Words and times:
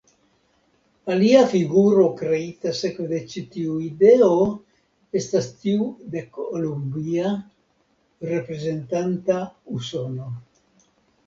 Alia 1.15 1.41
figuro 1.49 2.05
kreita 2.21 2.71
sekve 2.77 3.05
de 3.11 3.19
ĉi 3.33 3.43
tiu 3.57 3.75
ideo 3.89 4.31
estas 5.21 5.51
tiu 5.65 5.91
de 6.17 6.25
Kolumbia 6.39 7.35
reprezentanta 8.33 9.39
Usonon. 9.79 10.35